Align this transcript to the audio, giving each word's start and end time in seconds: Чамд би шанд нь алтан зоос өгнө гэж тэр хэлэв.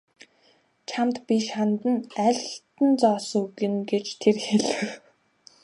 Чамд 0.89 1.15
би 1.25 1.35
шанд 1.47 1.81
нь 1.93 2.05
алтан 2.27 2.89
зоос 3.01 3.27
өгнө 3.41 3.79
гэж 3.91 4.05
тэр 4.21 4.37
хэлэв. 4.45 4.79